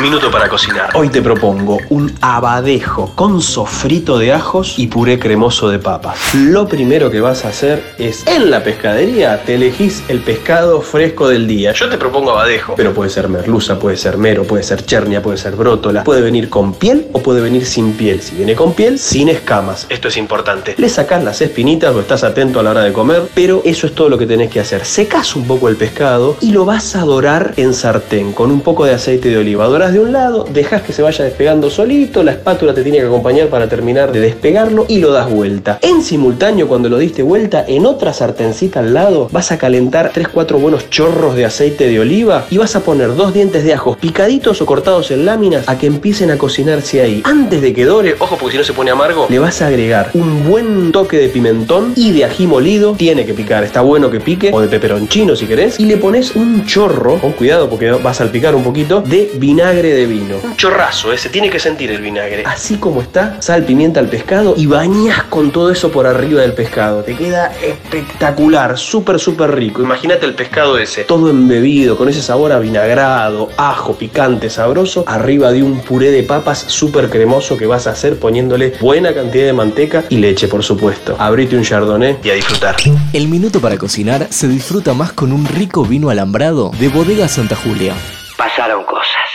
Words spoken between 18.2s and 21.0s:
Si viene con piel, sin escamas. Esto es importante. Le